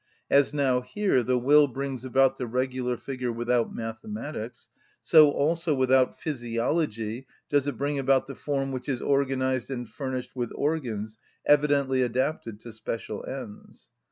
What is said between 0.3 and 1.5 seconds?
As now here the